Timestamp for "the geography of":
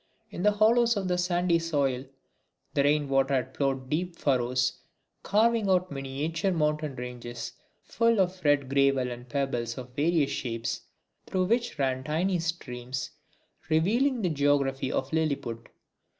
14.23-15.13